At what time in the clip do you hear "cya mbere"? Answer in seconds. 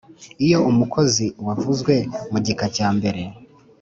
2.75-3.21